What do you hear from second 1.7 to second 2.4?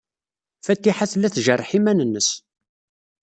iman-nnes.